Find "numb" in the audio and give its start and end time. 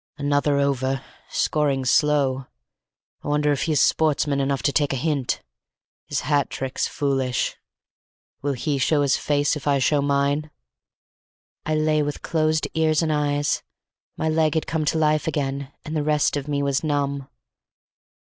16.83-17.27